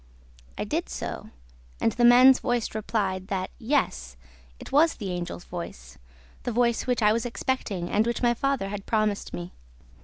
[0.57, 1.29] I did so;
[1.79, 4.17] and the man's voice replied that, yes,
[4.59, 5.99] it was the Angel's voice,
[6.41, 9.53] the voice which I was expecting and which my father had promised me.